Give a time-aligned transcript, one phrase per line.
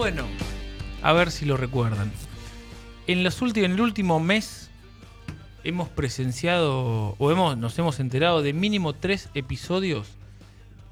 [0.00, 0.24] Bueno,
[1.02, 2.10] a ver si lo recuerdan.
[3.06, 4.70] En, los en el último mes
[5.62, 10.08] hemos presenciado o hemos, nos hemos enterado de mínimo tres episodios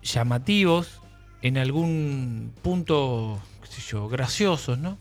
[0.03, 1.01] llamativos,
[1.41, 4.99] en algún punto, qué sé yo, graciosos, ¿no?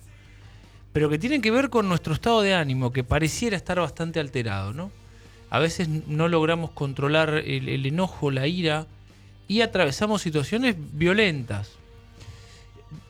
[0.94, 4.72] Pero que tienen que ver con nuestro estado de ánimo, que pareciera estar bastante alterado,
[4.72, 4.90] ¿no?
[5.50, 8.88] A veces no logramos controlar el, el enojo, la ira,
[9.50, 11.72] y atravesamos situaciones violentas.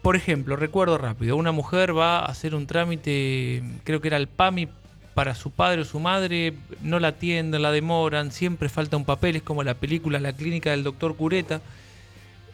[0.01, 4.27] Por ejemplo, recuerdo rápido, una mujer va a hacer un trámite, creo que era el
[4.27, 4.69] PAMI
[5.13, 9.37] para su padre o su madre, no la atienden, la demoran, siempre falta un papel,
[9.37, 11.59] es como la película La clínica del doctor Cureta.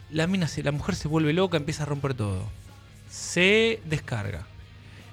[0.09, 2.43] La, mina se, la mujer se vuelve loca, empieza a romper todo.
[3.09, 4.47] Se descarga.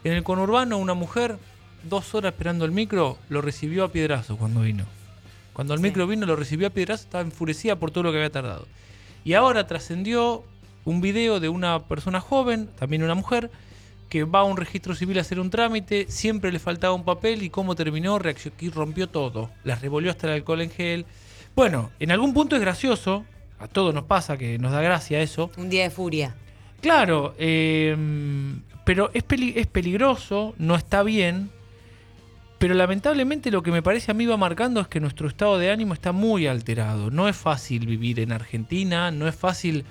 [0.04, 1.38] En el conurbano, una mujer,
[1.82, 4.84] dos horas esperando el micro, lo recibió a piedrazo cuando vino.
[5.52, 8.30] Cuando el micro vino, lo recibió a piedrazo, estaba enfurecida por todo lo que había
[8.30, 8.68] tardado.
[9.24, 10.44] Y ahora trascendió
[10.84, 13.50] un video de una persona joven, también una mujer,
[14.08, 17.42] que va a un registro civil a hacer un trámite, siempre le faltaba un papel
[17.42, 19.50] y cómo terminó, reaccionó y rompió todo.
[19.62, 21.06] Las revolvió hasta el alcohol en gel.
[21.54, 23.24] Bueno, en algún punto es gracioso,
[23.58, 25.50] a todos nos pasa que nos da gracia eso.
[25.56, 26.34] Un día de furia.
[26.80, 27.96] Claro, eh,
[28.84, 31.50] pero es, peli- es peligroso, no está bien,
[32.58, 35.70] pero lamentablemente lo que me parece a mí va marcando es que nuestro estado de
[35.70, 37.10] ánimo está muy alterado.
[37.10, 39.84] No es fácil vivir en Argentina, no es fácil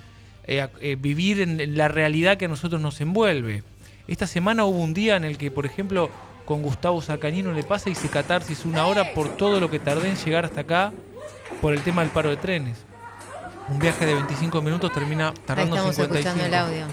[0.44, 3.62] eh, eh, vivir en, la realidad que a nosotros nos envuelve.
[4.08, 6.10] Esta semana hubo un día en el que, por ejemplo,
[6.44, 10.08] con Gustavo Sacañino le pasa y se catarsis una hora por todo lo que tardé
[10.08, 10.92] en llegar hasta acá
[11.60, 12.78] por el tema del paro de trenes.
[13.68, 16.28] Un viaje de 25 minutos termina Ahí tardando estamos 55.
[16.28, 16.86] escuchando el audio.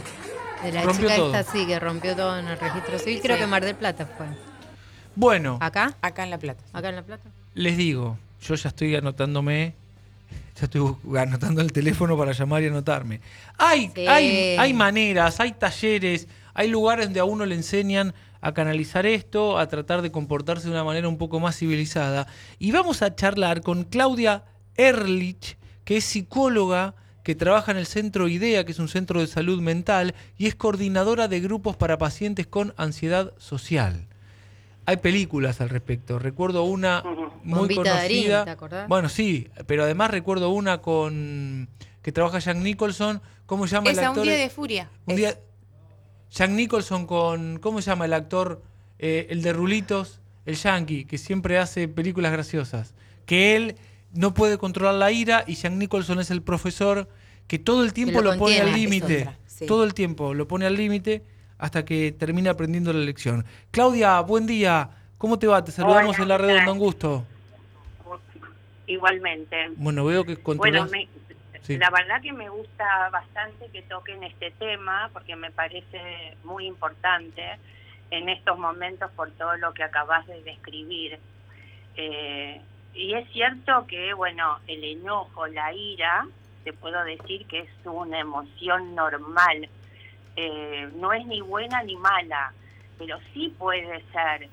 [0.63, 1.35] De la Rompió chica todo.
[1.35, 3.19] esta sí, que rompió todo en el registro civil.
[3.21, 3.41] Creo Sí.
[3.41, 4.27] que Mar del Plata fue.
[5.15, 5.95] Bueno, ¿Acá?
[6.01, 6.63] Acá en La Plata.
[6.73, 7.29] ¿Acá en La Plata?
[7.55, 9.73] les digo, yo ya estoy anotándome,
[10.59, 13.21] ya estoy anotando el teléfono para llamar y anotarme.
[13.57, 14.07] Hay, Sí.
[14.07, 19.57] hay, hay maneras, hay talleres, hay lugares donde a uno le enseñan a canalizar esto,
[19.57, 22.27] a tratar de comportarse de una manera un poco más civilizada.
[22.59, 24.43] Y vamos a charlar con Claudia
[24.75, 29.27] Erlich, que es psicóloga que trabaja en el centro IDEA, que es un centro de
[29.27, 34.07] salud mental, y es coordinadora de grupos para pacientes con ansiedad social.
[34.87, 36.17] Hay películas al respecto.
[36.17, 37.03] Recuerdo una
[37.43, 38.45] muy Bombita Darín, conocida.
[38.45, 38.87] ¿te acordás?
[38.87, 41.67] Bueno, sí, pero además recuerdo una con
[42.01, 43.21] que trabaja Jack Nicholson.
[43.45, 44.21] ¿Cómo se llama el Esa, actor?
[44.23, 44.89] un día de furia.
[45.05, 45.39] Un Es- día-
[46.31, 48.61] Jack Nicholson con ¿cómo se llama el actor?
[48.99, 52.93] Eh, el de Rulitos, el yankee, que siempre hace películas graciosas.
[53.25, 53.75] Que él
[54.13, 57.09] no puede controlar la ira y Jack Nicholson es el profesor
[57.47, 59.29] que todo el tiempo lo lo, pone al límite.
[59.47, 59.65] sí.
[59.65, 61.23] Todo el tiempo lo pone al límite
[61.57, 63.45] hasta que termina aprendiendo la lección.
[63.71, 64.89] Claudia, buen día.
[65.17, 65.63] ¿Cómo te va?
[65.63, 66.73] Te saludamos Hola, en la ¿qué redonda, tal?
[66.73, 67.25] un gusto.
[68.85, 69.69] Igualmente.
[69.75, 70.91] Bueno, veo que Bueno, controlas.
[70.91, 71.07] me-
[71.61, 71.77] Sí.
[71.77, 77.43] la verdad que me gusta bastante que toquen este tema porque me parece muy importante
[78.09, 81.19] en estos momentos por todo lo que acabas de describir.
[81.97, 82.61] Eh,
[82.93, 86.25] y es cierto que, bueno, el enojo, la ira,
[86.63, 89.67] te puedo decir que es una emoción normal.
[90.37, 92.53] Eh, no es ni buena ni mala,
[92.97, 94.49] pero sí puede ser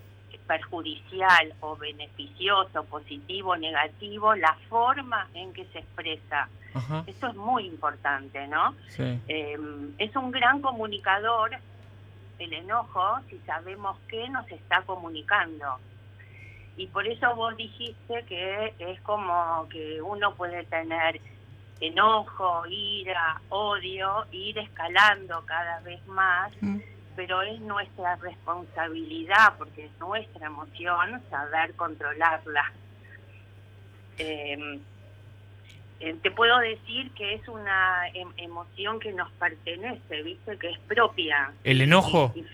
[0.46, 6.48] perjudicial o beneficioso, positivo o negativo, la forma en que se expresa.
[6.74, 8.74] Ajá, Eso es muy importante, ¿no?
[8.88, 9.20] sí.
[9.28, 9.56] Eh,
[9.98, 11.52] es un gran comunicador
[12.38, 15.78] el enojo si sabemos qué nos está comunicando.
[16.76, 21.20] Y por eso vos dijiste que es como que uno puede tener
[21.86, 26.78] enojo, ira, odio, ir escalando cada vez más, Mm.
[27.16, 32.72] pero es nuestra responsabilidad, porque es nuestra emoción, saber controlarla.
[34.18, 34.78] Eh,
[36.00, 40.56] eh, te puedo decir que es una em- emoción que nos pertenece, ¿viste?
[40.58, 41.52] Que es propia.
[41.64, 42.32] ¿El enojo?
[42.34, 42.46] Y- y-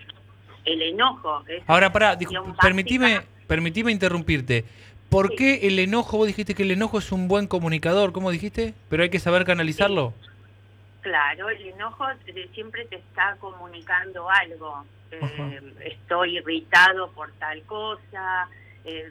[0.66, 1.42] el enojo.
[1.48, 1.90] Es Ahora,
[2.36, 4.64] emoción permitime, permitime interrumpirte.
[5.10, 5.36] ¿Por Sí.
[5.36, 6.16] qué el enojo?
[6.18, 8.74] Vos dijiste que el enojo es un buen comunicador, ¿cómo dijiste?
[8.88, 10.14] Pero hay que saber canalizarlo.
[11.02, 14.84] Claro, el enojo te- siempre te está comunicando algo.
[15.10, 18.48] Eh, estoy irritado por tal cosa,
[18.84, 19.10] eh,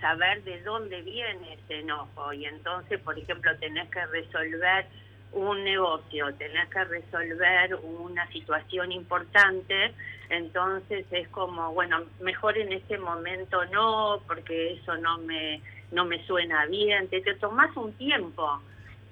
[0.00, 2.32] saber de dónde viene ese enojo.
[2.34, 4.86] Y entonces, por ejemplo, tenés que resolver
[5.32, 9.92] un negocio, tenés que resolver una situación importante,
[10.28, 15.60] entonces es como, bueno, mejor en ese momento no, porque eso no me,
[15.92, 18.60] no me suena bien, te, te tomás un tiempo,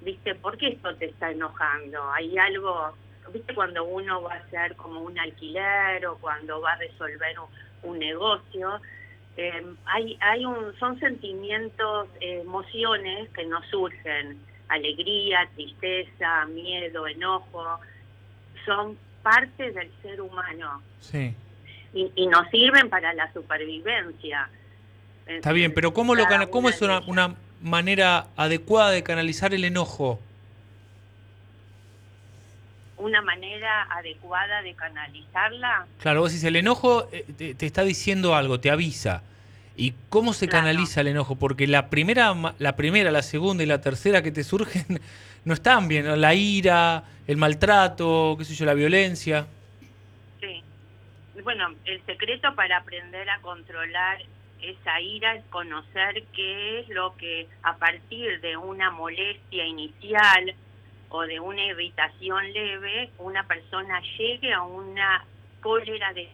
[0.00, 0.34] ¿viste?
[0.34, 2.10] ¿Por qué esto te está enojando?
[2.12, 2.94] Hay algo,
[3.32, 3.54] ¿viste?
[3.54, 7.36] Cuando uno va a hacer como un alquiler o cuando va a resolver
[7.82, 8.80] un, negocio,
[9.36, 17.80] eh, hay, hay un, son sentimientos, emociones que nos surgen alegría, tristeza, miedo, enojo,
[18.64, 20.82] son parte del ser humano.
[21.00, 21.34] Sí.
[21.94, 24.48] Y, nos sirven para la supervivencia.
[25.26, 30.20] Está bien, pero ¿cómo, lo cómo es una, una manera adecuada de canalizar el enojo?
[32.98, 35.86] una manera adecuada de canalizarla.
[36.00, 39.22] Claro, vos decís, el enojo eh, te, te, está diciendo algo, te avisa.
[39.80, 41.36] ¿Y cómo se canaliza el enojo?
[41.36, 45.00] Porque la primera, la primera, la segunda y la tercera que te surgen
[45.44, 46.20] no están bien.
[46.20, 49.46] La ira, el maltrato, qué sé yo, la violencia.
[50.40, 50.64] Sí.
[51.44, 54.18] Bueno, el secreto para aprender a controlar
[54.60, 60.54] esa ira es conocer qué es lo que a partir de una molestia inicial
[61.08, 65.24] o de una irritación leve, una persona llegue a una
[65.60, 66.28] cólera de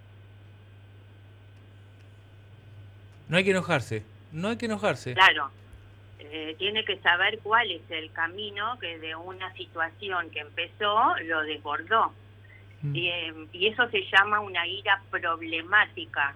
[3.29, 5.15] No hay que enojarse, no hay que enojarse.
[5.15, 5.51] Claro,
[6.19, 11.43] eh, tiene que saber cuál es el camino que de una situación que empezó lo
[11.43, 12.13] desbordó.
[12.83, 12.97] Mm.
[12.97, 16.35] Eh, y eso se llama una ira problemática.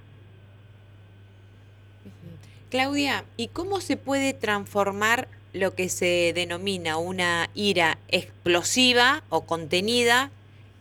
[2.70, 10.30] Claudia, ¿y cómo se puede transformar lo que se denomina una ira explosiva o contenida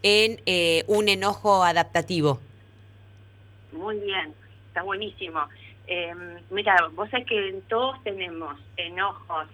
[0.04, 2.40] en eh, un enojo adaptativo?
[3.72, 4.34] Muy bien,
[4.68, 5.40] está buenísimo.
[5.88, 6.14] Eh,
[6.50, 9.48] mira, vos sabés que todos tenemos enojos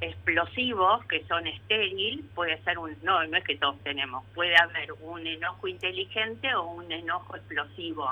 [0.00, 4.92] explosivos que son estéril, puede ser un, no, no es que todos tenemos, puede haber
[5.00, 8.08] un enojo inteligente o un enojo explosivo.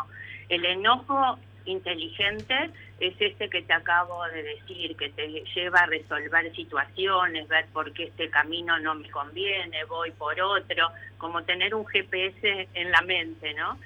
[0.48, 2.70] El enojo inteligente
[3.00, 7.92] es ese que te acabo de decir, que te lleva a resolver situaciones, ver por
[7.92, 10.88] qué este camino no me conviene, voy por otro,
[11.18, 13.78] como tener un GPS en la mente, ¿no?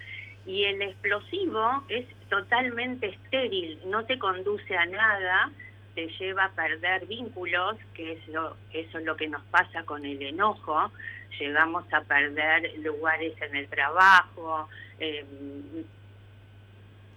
[0.47, 5.51] Y el explosivo es totalmente estéril, no te conduce a nada,
[5.95, 10.05] te lleva a perder vínculos, que es lo, eso es lo que nos pasa con
[10.05, 10.91] el enojo,
[11.39, 14.69] llegamos a perder lugares en el trabajo,
[14.99, 15.25] eh,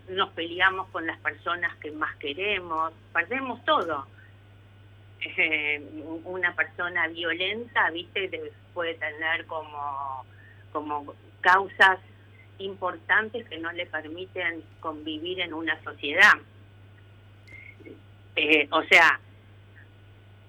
[0.09, 4.07] nos peleamos con las personas que más queremos, perdemos todo.
[5.37, 5.79] Eh,
[6.25, 10.25] una persona violenta, viste, puede tener como,
[10.71, 11.99] como causas
[12.65, 16.33] importantes que no le permiten convivir en una sociedad.
[18.35, 19.19] Eh, o sea,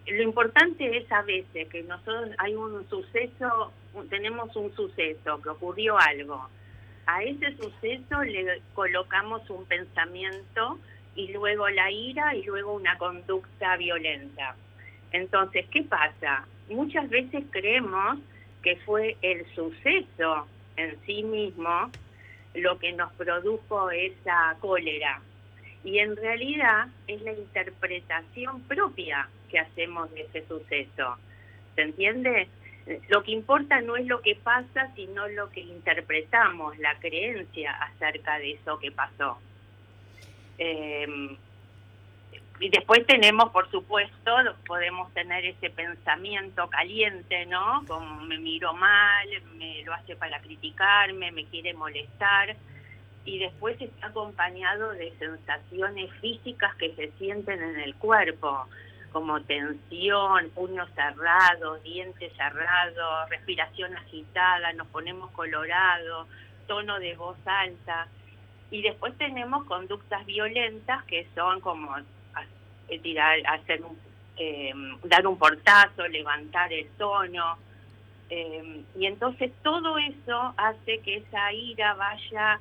[0.06, 3.72] lo importante es a veces que nosotros hay un suceso,
[4.10, 6.48] tenemos un suceso, que ocurrió algo.
[7.06, 10.78] A ese suceso le colocamos un pensamiento
[11.14, 14.56] y luego la ira y luego una conducta violenta.
[15.12, 16.46] Entonces, ¿qué pasa?
[16.68, 18.18] Muchas veces creemos
[18.62, 20.46] que fue el suceso
[20.76, 21.90] en sí mismo
[22.54, 25.20] lo que nos produjo esa cólera.
[25.84, 31.16] Y en realidad es la interpretación propia que hacemos de ese suceso.
[31.74, 32.48] ¿Se entiende?
[33.08, 38.38] Lo que importa no es lo que pasa, sino lo que interpretamos, la creencia acerca
[38.38, 39.38] de eso que pasó.
[40.58, 41.36] Eh,
[42.62, 44.30] y después tenemos, por supuesto,
[44.68, 47.82] podemos tener ese pensamiento caliente, ¿no?
[47.88, 49.26] Como me miro mal,
[49.56, 52.54] me lo hace para criticarme, me quiere molestar.
[53.24, 58.68] Y después está acompañado de sensaciones físicas que se sienten en el cuerpo,
[59.10, 66.28] como tensión, puños cerrados, dientes cerrados, respiración agitada, nos ponemos colorados,
[66.68, 68.06] tono de voz alta.
[68.70, 71.96] Y después tenemos conductas violentas que son como
[72.92, 73.96] eh, tirar, hacer un,
[74.36, 74.72] eh,
[75.04, 77.56] dar un portazo, levantar el tono.
[78.28, 82.60] Eh, y entonces todo eso hace que esa ira vaya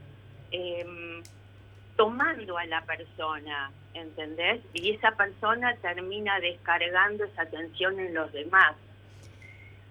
[1.96, 4.62] tomando a la persona, ¿entendés?
[4.74, 8.76] Y esa persona termina descargando esa tensión en los demás.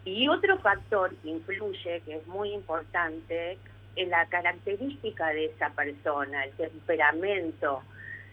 [0.05, 3.59] Y otro factor que influye, que es muy importante,
[3.97, 7.83] es la característica de esa persona, el temperamento,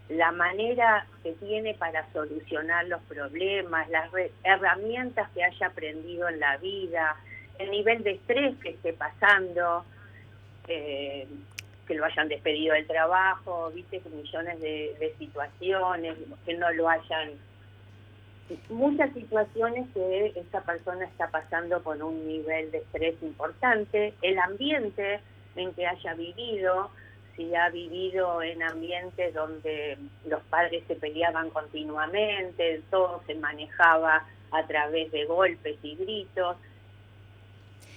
[0.10, 4.10] la manera que tiene para solucionar los problemas, las
[4.44, 7.16] herramientas que haya aprendido en la vida,
[7.60, 9.84] el nivel de estrés que esté pasando,
[10.68, 11.28] eh,
[11.88, 17.32] que lo hayan despedido del trabajo, viste, millones de, situaciones, que no lo hayan
[18.70, 25.20] muchas situaciones que esta persona está pasando con un nivel de estrés importante, el ambiente
[25.58, 26.90] en que haya vivido,
[27.38, 34.68] si ha vivido en ambientes donde los padres se peleaban continuamente, todo se manejaba a
[34.68, 36.58] través de golpes y gritos.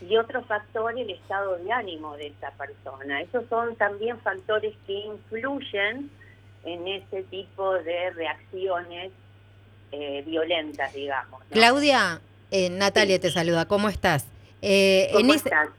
[0.06, 3.20] Y otro factor, el estado de ánimo de esta persona.
[3.23, 6.11] Esos son también factores que influyen
[6.64, 9.11] en ese tipo de reacciones
[9.92, 11.42] eh, violentas, digamos.
[11.50, 12.20] Claudia,
[12.50, 14.26] eh, Natalia te saluda, ¿cómo estás?
[14.62, 15.30] Eh, en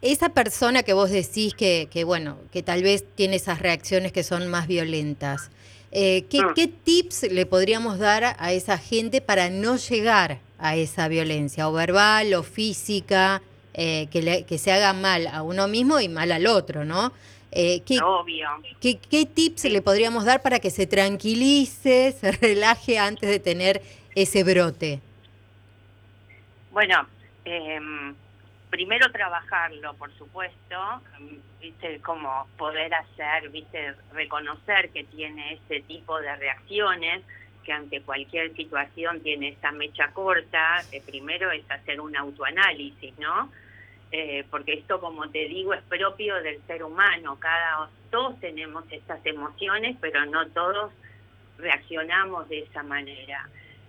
[0.01, 4.23] esa, persona que vos decís que, que, bueno, que tal vez tiene esas reacciones que
[4.23, 5.51] son más violentas,
[5.91, 6.53] ¿qué, mm.
[6.55, 11.73] ¿qué, tips le podríamos dar a esa gente para no llegar a esa violencia, o
[11.73, 13.41] verbal o física,
[13.73, 17.11] que, que se haga mal a uno mismo y mal al otro, ¿no?
[17.51, 18.47] Eh, ¿qué, Obvio.
[18.79, 23.81] ¿qué, tips le podríamos dar para que se tranquilice, se relaje antes de tener
[24.15, 25.01] ese brote?
[26.71, 27.05] Bueno,
[27.43, 28.15] em,
[28.71, 31.01] primero trabajarlo, por supuesto,
[31.59, 37.21] viste, como poder hacer, viste, reconocer que tiene ese tipo de reacciones,
[37.63, 43.51] que ante cualquier situación tiene esa mecha corta, primero es hacer un autoanálisis, ¿no?
[44.11, 47.37] Eh, porque esto, como te digo, es propio del ser humano.
[47.39, 50.91] Cada todos tenemos estas emociones, pero no todos
[51.57, 53.47] reaccionamos de esa manera.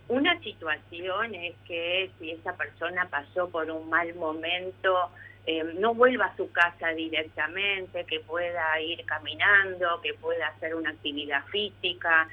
[0.09, 5.11] Una situación es que si esa persona pasó por un mal momento,
[5.47, 10.90] eh, no vuelva a su casa directamente, que pueda ir caminando, que pueda hacer una
[10.90, 12.28] actividad física,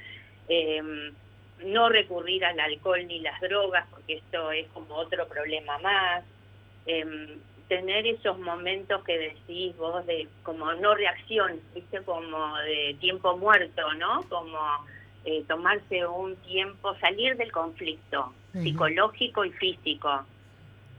[0.47, 1.11] eh,
[1.65, 6.23] no recurrir al alcohol ni las drogas, porque esto es como otro problema más
[7.69, 13.93] tener esos momentos que decís vos de como no reacción, viste, como de tiempo muerto,
[13.93, 14.23] ¿no?
[14.27, 14.59] Como
[15.25, 20.25] eh, tomarse un tiempo, salir del conflicto psicológico y físico,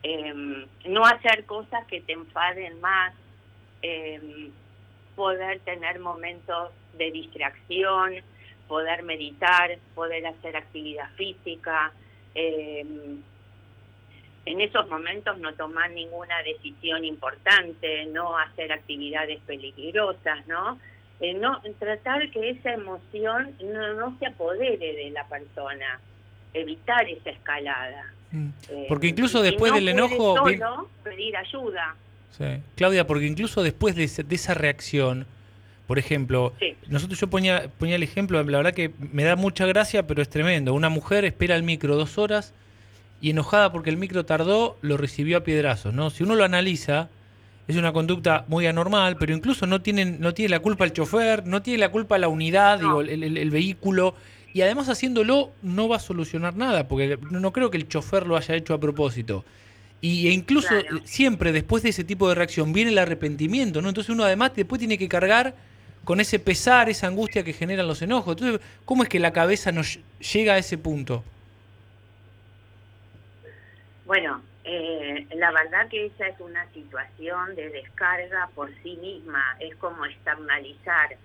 [0.03, 3.15] em, no hacer cosas que te enfaden más,
[3.83, 4.51] em,
[5.17, 8.15] poder tener momentos de distracción,
[8.69, 11.93] poder meditar, poder hacer actividad física,
[12.35, 12.85] eh,
[14.47, 20.79] en esos momentos no tomar ninguna decisión importante, no hacer actividades peligrosas, ¿no?
[21.21, 26.01] Eh, no tratar que esa emoción no, no se apodere de la persona,
[26.55, 28.13] evitar esa escalada.
[28.31, 28.49] Mm.
[28.71, 30.37] Eh, porque incluso después del enojo...
[30.37, 31.95] Solo pedir ayuda.
[32.39, 32.63] Sí.
[32.77, 35.27] Claudia, porque incluso después de, esa reacción,
[35.87, 36.55] por ejemplo,
[36.89, 40.31] nosotros yo ponía, ponía el ejemplo, la verdad que me da mucha gracia, pero es
[40.31, 40.73] tremendo.
[40.73, 42.55] Una mujer espera el micro dos horas
[43.21, 46.09] y enojada porque el micro tardó, lo recibió a piedrazos, ¿no?
[46.09, 47.11] Si uno lo analiza,
[47.71, 51.47] es una conducta muy anormal, pero incluso no, tienen, no tiene la culpa el chofer,
[51.47, 54.15] no tiene la culpa la unidad, digo, el, vehículo,
[54.53, 58.37] y además haciéndolo no va a solucionar nada, porque no creo que el chofer lo
[58.37, 59.45] haya hecho a propósito.
[60.01, 60.69] Y, e incluso
[61.05, 63.89] siempre después de ese tipo de reacción viene el arrepentimiento, ¿no?
[63.89, 65.55] Entonces uno además después tiene que cargar
[66.05, 68.37] con ese pesar, esa angustia que generan los enojos.
[68.37, 69.99] Entonces, ¿cómo es que la cabeza nos
[70.33, 71.23] llega a ese punto?
[74.07, 79.75] Bueno, eh, la verdad que esa es una situación de descarga por sí misma, es
[79.77, 81.17] como externalizar,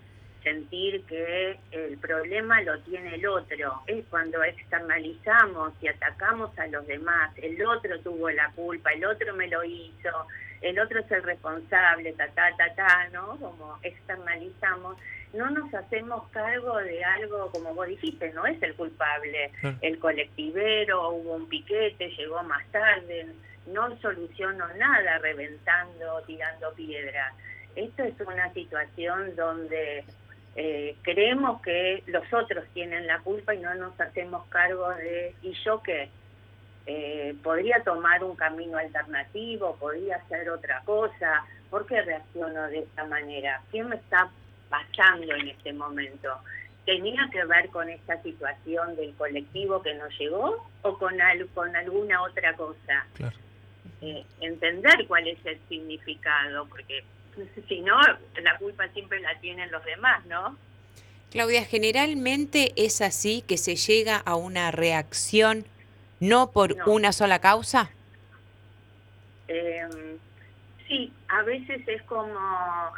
[0.43, 6.85] sentir que el problema lo tiene el otro, es cuando externalizamos y atacamos a los
[6.85, 10.27] demás, el otro tuvo la culpa, el otro me lo hizo,
[10.65, 13.37] el otro es el responsable, ta, ta, ta, ta, ¿no?
[13.37, 14.97] Como externalizamos,
[15.33, 21.09] no nos hacemos cargo de algo, como vos dijiste, no es el culpable, el colectivero,
[21.11, 23.27] hubo un piquete, llegó más tarde,
[23.67, 27.35] no solucionó nada reventando, tirando piedras.
[27.75, 30.03] Esto es una situación donde
[30.55, 35.53] eh, creemos que los otros tienen la culpa y no nos hacemos cargo de, ¿y
[35.63, 36.09] yo qué?
[36.87, 43.05] Eh, podría tomar un camino alternativo, podría hacer otra cosa, ¿por qué reacciono de esta
[43.05, 43.61] manera?
[43.71, 44.29] ¿Quién me está
[44.69, 46.29] pasando en este momento?
[46.85, 51.15] ¿Tenía que ver con esta situación del colectivo que no llegó o con,
[51.55, 53.07] con alguna otra cosa?
[54.01, 57.03] Eh, entender cuál es el significado, porque
[57.67, 57.99] si no,
[58.43, 60.55] la culpa siempre la tienen los demás, ¿no?
[61.31, 65.65] Claudia, generalmente es así que se llega a una reacción
[66.19, 67.89] no por una sola causa?
[69.47, 70.17] Em,
[70.87, 72.39] sí, a veces es como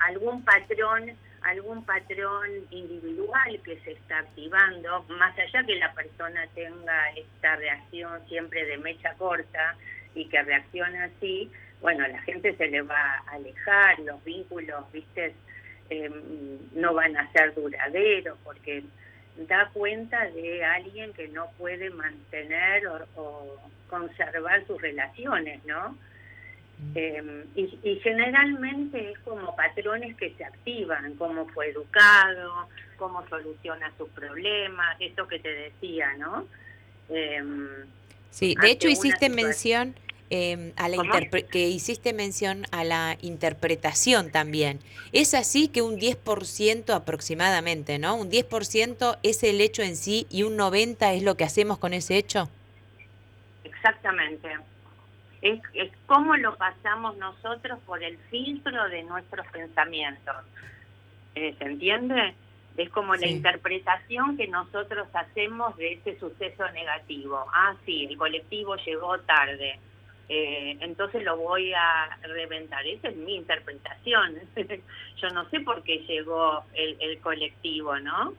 [0.08, 7.10] algún patrón, algún patrón individual que se está activando, más allá que la persona tenga
[7.12, 9.76] esta reacción siempre de mecha corta
[10.16, 15.36] y que reacciona así, bueno, la gente se le va a alejar, los vínculos, viste,
[15.90, 18.84] em, no van a ser duraderos porque
[19.48, 23.58] da cuenta de alguien que no puede mantener o,
[23.90, 25.92] conservar sus relaciones, ¿no?
[26.78, 26.92] Mm.
[26.96, 32.68] Em, y, generalmente es como patrones que se activan, cómo fue educado,
[32.98, 36.48] cómo soluciona sus problemas, eso que te decía, ¿no?
[37.10, 37.86] Em,
[38.30, 39.96] sí, de hecho hiciste mención
[40.30, 40.98] eh, a la
[41.50, 44.80] que hiciste mención a la interpretación también.
[45.14, 48.16] Es así que un 10% aproximadamente, ¿no?
[48.16, 51.94] Un 10% es el hecho en sí y un 90% es lo que hacemos con
[51.94, 52.50] ese hecho.
[53.64, 54.50] Exactamente.
[55.42, 60.36] Es, es cómo lo pasamos nosotros por el filtro de nuestros pensamientos.
[61.36, 62.34] ¿Se entiende?
[62.76, 67.46] Es como la interpretación que nosotros hacemos de ese suceso negativo.
[67.54, 69.80] Ah, sí, el colectivo llegó tarde
[70.30, 72.86] eh, entonces lo voy a reventar.
[72.86, 74.36] Esa es mi interpretación.
[75.22, 78.34] Yo no sé por qué llegó el, colectivo, ¿no?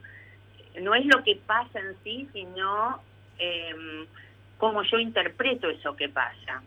[0.79, 3.01] No es lo que pasa en sí, sino
[3.39, 4.05] eh,
[4.57, 6.61] cómo yo interpreto eso que pasa.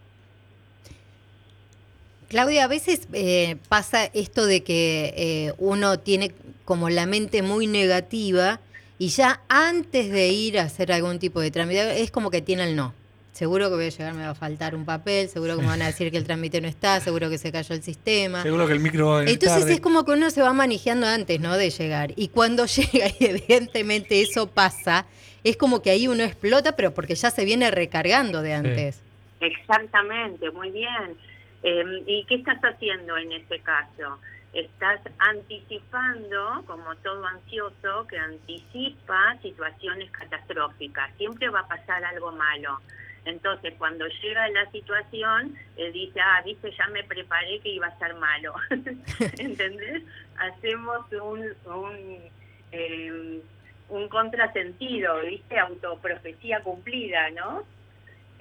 [2.28, 6.32] Claudia, a veces eh, pasa esto de que eh, uno tiene
[6.64, 8.60] como la mente muy negativa
[8.98, 12.64] y ya antes de ir a hacer algún tipo de trámite es como que tiene
[12.64, 12.94] el no
[13.32, 15.82] seguro que voy a llegar, me va a faltar un papel, seguro que me van
[15.82, 18.42] a decir que el trámite no está, seguro que se cayó el sistema.
[18.42, 21.40] Seguro que el micro va a Entonces es como que uno se va manejando antes,
[21.40, 21.56] ¿no?
[21.56, 22.12] De llegar.
[22.16, 25.06] Y cuando llega, y evidentemente eso pasa,
[25.42, 29.02] es como que ahí uno explota, pero porque ya se viene recargando de antes.
[29.40, 31.16] Exactamente, muy bien.
[31.62, 34.18] Em, ¿Y qué estás haciendo en este caso?
[34.52, 41.10] Estás anticipando, como todo ansioso, que anticipa situaciones catastróficas.
[41.16, 42.78] Siempre va a pasar algo malo.
[43.24, 47.98] Entonces, cuando llega la situación, él dice, ah, viste, ya me preparé que iba a
[47.98, 48.54] ser malo.
[49.38, 50.02] ¿Entendés?
[50.36, 52.18] Hacemos un, un,
[52.72, 53.40] eh,
[53.88, 55.58] un contrasentido, ¿viste?
[55.58, 57.64] Autoprofecía cumplida, ¿no?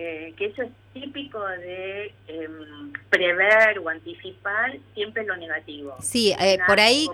[0.04, 5.96] Eh, que eso es típico de em, prever o anticipar siempre lo negativo.
[6.02, 7.08] Sí, eh, por ahí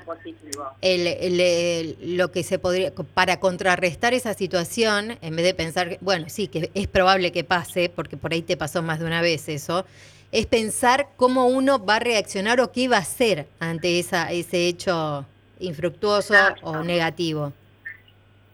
[0.79, 6.47] el, lo que se podría, para contrarrestar esa situación, en vez de pensar, bueno, sí,
[6.47, 9.85] que es probable que pase, porque por ahí te pasó más de una vez eso,
[10.31, 14.65] es pensar cómo uno va a reaccionar o qué va a hacer ante esa, ese
[14.69, 15.25] hecho
[15.59, 17.51] infructuoso o negativo.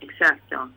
[0.02, 0.72] Exacto,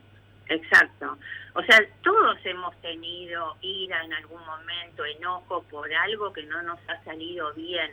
[0.47, 1.17] exacto.
[1.57, 6.79] O sea, todos hemos tenido ira en algún momento, enojo por algo que no nos
[6.87, 7.91] ha salido bien.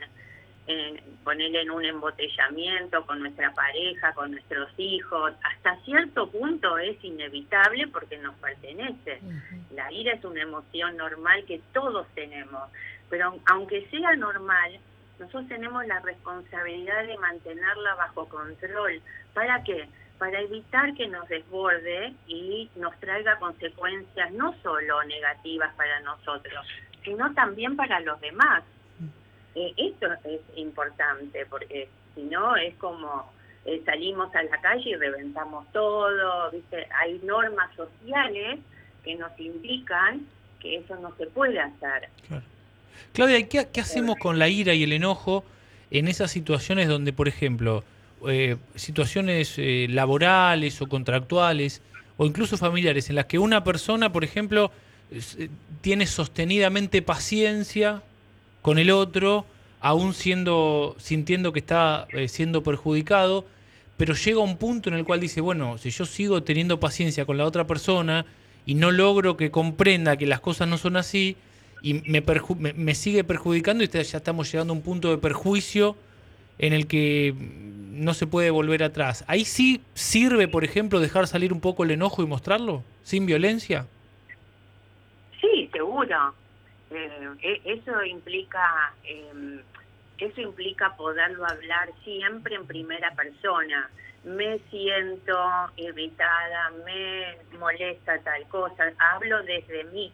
[0.66, 7.02] Eh, ponerle en un embotellamiento con nuestra pareja, con nuestros hijos, hasta cierto punto es
[7.02, 9.20] inevitable porque nos pertenece.
[9.70, 12.70] La ira es una emoción normal que todos tenemos,
[13.08, 14.78] pero aunque sea normal,
[15.18, 19.00] nosotros tenemos la responsabilidad de mantenerla bajo control.
[19.32, 19.88] ¿Para qué?
[20.18, 26.66] Para evitar que nos desborde y nos traiga consecuencias no solo negativas para nosotros,
[27.04, 28.62] sino también para los demás.
[29.54, 33.32] Eh, esto es importante porque si no es como
[33.64, 36.86] eh, salimos a la calle y reventamos todo, ¿viste?
[37.00, 38.60] hay normas sociales
[39.04, 40.26] que nos indican
[40.60, 42.08] que eso no se puede hacer.
[43.12, 45.44] Claudia, ¿qué, ¿qué hacemos con la ira y el enojo
[45.90, 47.84] en esas situaciones donde, por ejemplo,
[48.26, 51.82] eh, situaciones eh, laborales o contractuales
[52.16, 54.70] o incluso familiares en las que una persona, por ejemplo,
[55.10, 55.48] eh,
[55.80, 58.02] tiene sostenidamente paciencia
[58.62, 59.44] con el otro,
[59.80, 63.44] aún siendo, sintiendo que está siendo perjudicado,
[63.98, 67.36] pero llega un punto en el cual dice, bueno, si yo sigo teniendo paciencia con
[67.36, 68.24] la otra persona
[68.64, 71.36] y no logro que comprenda que las cosas no son así,
[71.82, 72.24] y me,
[72.74, 75.96] me sigue perjudicando y ya estamos llegando a un punto de perjuicio
[76.58, 79.24] en el que no se puede volver atrás.
[79.28, 83.86] ¿Ahí sí sirve, por ejemplo, dejar salir un poco el enojo y mostrarlo sin violencia?
[85.40, 86.34] Sí, seguro.
[86.90, 89.60] Eh, e, eso implica em,
[90.18, 93.90] eso implica poderlo hablar siempre en primera persona.
[94.24, 95.36] Me siento
[95.76, 100.12] irritada, me molesta tal cosa, hablo desde mí.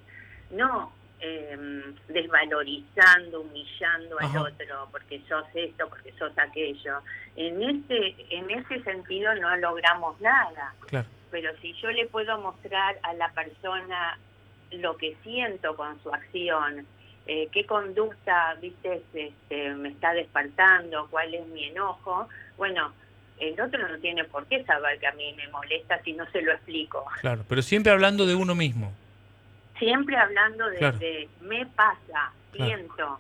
[0.51, 7.01] No, eh, desvalorizando, humillando al otro, porque sos esto, porque sos aquello.
[7.37, 10.75] En ese, en ese sentido no logramos nada.
[11.31, 14.19] Pero si yo le puedo mostrar a la persona
[14.73, 16.87] lo que siento con su acción,
[17.27, 22.93] eh, qué conducta, viste, este, me está despertando, cuál es mi enojo, bueno,
[23.39, 26.43] el otro no tiene por qué saber que a mí me molesta si no se
[26.43, 27.05] lo explico.
[27.21, 28.93] Claro, pero siempre hablando de uno mismo
[29.81, 33.19] siempre hablando de, me pasa, siento.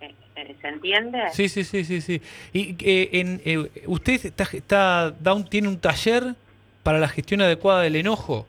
[0.00, 1.30] Eh, eh, ¿Se entiende?
[1.32, 2.22] Sí, sí, sí, sí, sí.
[2.52, 6.36] Y eh, en, usted está, un, tiene un taller
[6.84, 8.46] para la gestión adecuada del enojo?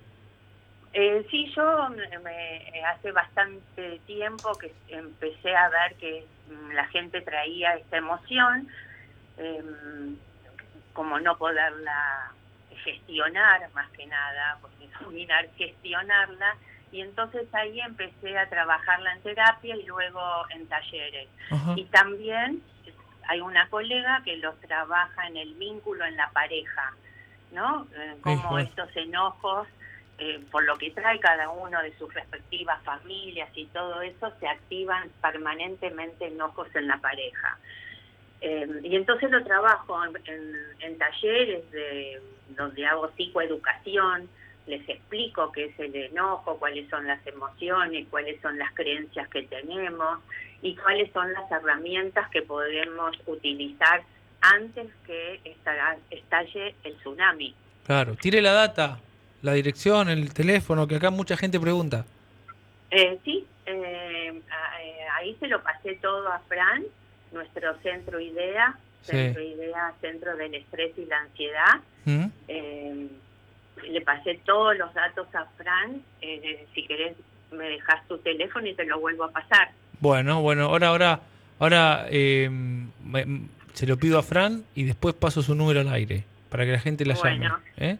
[0.93, 6.25] Eh, sí, yo me, hace bastante tiempo que empecé a ver que
[6.73, 8.67] la gente traía esta emoción,
[9.37, 10.15] em,
[10.93, 12.31] como no poderla
[12.83, 16.55] gestionar más que nada, porque dominar, gestionarla,
[16.91, 21.27] y entonces ahí empecé a trabajarla en terapia y luego en talleres.
[21.75, 22.61] Y también
[23.27, 26.93] hay una colega que los trabaja en el vínculo en la pareja,
[27.51, 27.87] ¿no?
[27.95, 29.67] Eh, como estos enojos,
[30.17, 34.47] eh, por lo que trae cada uno de sus respectivas familias y todo eso, se
[34.47, 37.57] activan permanentemente enojos en la pareja.
[38.41, 44.29] Eh, y entonces lo trabajo en, talleres de, donde hago psicoeducación,
[44.67, 49.43] les explico qué es el enojo, cuáles son las emociones, cuáles son las creencias que
[49.43, 50.19] tenemos
[50.61, 54.01] y cuáles son las herramientas que podemos utilizar
[54.41, 55.39] antes que
[56.09, 57.53] estalle el tsunami.
[57.85, 58.99] Claro, tire la data,
[59.41, 62.05] la dirección, el teléfono, que acá mucha gente pregunta.
[62.91, 64.41] Eh, sí, eh,
[65.13, 66.83] ahí se lo pasé todo a Fran,
[67.31, 71.79] nuestro centro IDEA, centro IDEA, centro del estrés y la ansiedad.
[72.05, 72.25] ¿Mm?
[73.95, 77.15] Eh, le pasé todos los datos a Fran, eh, si querés
[77.51, 79.71] me dejas tu teléfono y te lo vuelvo a pasar.
[79.99, 81.19] Bueno, bueno, ahora, ahora,
[81.59, 82.49] ahora eh,
[83.73, 86.79] se lo pido a Fran y después paso su número al aire para que la
[86.79, 87.49] gente la llame.
[87.77, 87.97] ¿eh?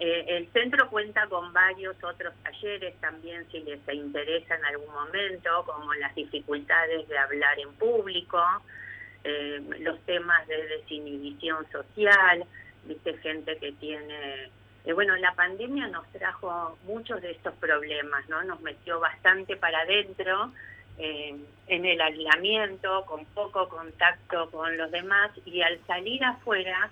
[0.00, 5.92] el centro cuenta con varios otros talleres también si les interesa en algún momento, como
[5.94, 8.40] las dificultades de hablar en público,
[9.80, 12.46] los temas de desinhibición social,
[12.84, 14.50] viste gente que tiene
[14.84, 19.80] eh, bueno la pandemia nos trajo muchos de estos problemas no nos metió bastante para
[19.80, 20.52] adentro
[20.98, 26.90] eh, en el aislamiento con poco contacto con los demás y al salir afuera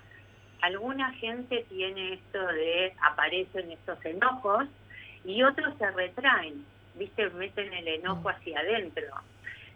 [0.61, 4.67] alguna gente tiene esto de aparecen estos enojos
[5.25, 6.65] y otros se retraen
[6.99, 8.27] viste meten el enojo mm.
[8.27, 9.07] hacia adentro.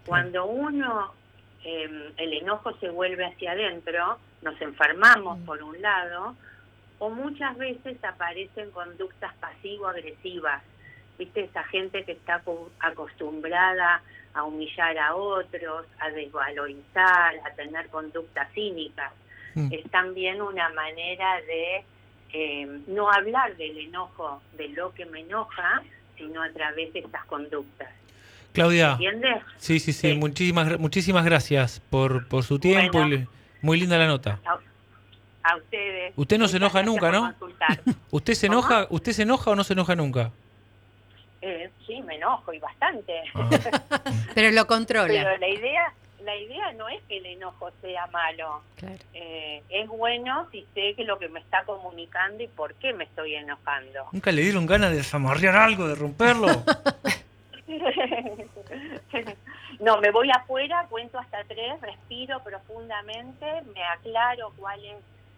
[0.05, 1.13] Cuando uno
[1.63, 5.45] eh, el enojo se vuelve hacia adentro nos enfermamos mm.
[5.45, 6.35] por un lado,
[6.99, 10.61] o muchas veces aparecen conductas pasivo-agresivas.
[11.17, 11.43] ¿Viste?
[11.43, 12.41] Esa gente que está
[12.79, 14.01] acostumbrada
[14.33, 19.11] a humillar a otros, a desvalorizar, a tener conductas cínicas.
[19.53, 19.71] Mm.
[19.71, 21.83] Es también una manera de
[22.33, 25.83] eh, no hablar del enojo, de lo que me enoja,
[26.17, 27.89] sino a través de estas conductas.
[28.53, 28.93] Claudia.
[28.93, 29.43] ¿Entiendes?
[29.57, 33.05] Sí, sí, sí, Muchísimas, muchísimas gracias por, por su tiempo.
[33.07, 33.27] y
[33.63, 34.39] muy linda la nota.
[35.41, 36.13] A, ustedes.
[36.15, 37.33] Usted no se enoja nunca, ¿no?
[38.11, 40.31] ¿Usted se enoja, usted se enoja o no se enoja nunca?
[41.41, 43.13] Eh, sí, me enojo y bastante.
[43.33, 43.49] Ah.
[44.35, 45.07] Pero lo controla.
[45.07, 48.61] Pero la idea, la idea no es que el enojo sea malo.
[49.13, 53.05] Eh, es bueno si sé que lo que me está comunicando y por qué me
[53.05, 54.07] estoy enojando.
[54.11, 56.47] ¿Nunca le dieron ganas de desamarrear algo, de romperlo?
[59.79, 64.97] no, me voy afuera, cuento hasta tres, respiro profundamente, me aclaro cuál es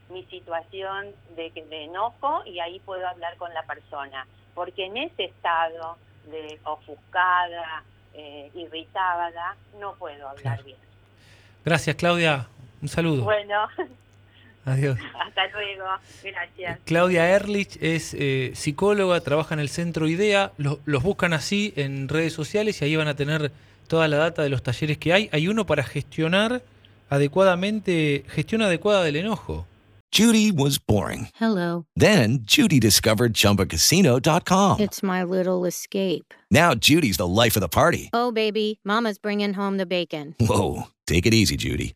[0.10, 4.28] mi situación de, de enojo y ahí puedo hablar con la persona.
[4.54, 7.84] Porque en ese estado de ofuscada,
[8.14, 10.78] eh, irritada, no puedo hablar bien.
[11.64, 12.48] Gracias, Claudia.
[12.82, 13.24] Un saludo.
[13.24, 13.68] Bueno.
[14.66, 14.98] Adiós.
[15.26, 15.86] Hasta luego.
[16.24, 16.80] Gracias.
[16.86, 20.52] Claudia Erlich es eh, psicóloga, trabaja en el centro IDEA.
[20.58, 23.52] Los, los buscan así en redes sociales y ahí van a tener
[23.88, 25.30] toda la data de los talleres que hay.
[25.32, 26.64] Hay uno para gestionar
[27.10, 29.68] adecuadamente, gestión adecuada del enojo.
[30.12, 31.28] Judy was boring.
[31.36, 31.86] Hello.
[31.96, 34.80] Then Judy discovered chumbacasino.com.
[34.80, 36.34] It's my little escape.
[36.50, 38.10] Now Judy's the life of the party.
[38.14, 40.34] Oh, baby, Mama's bringing home the bacon.
[40.40, 40.84] Whoa.
[41.06, 41.96] Take it easy, Judy.